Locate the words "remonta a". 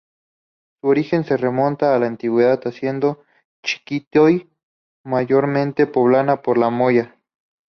1.37-1.99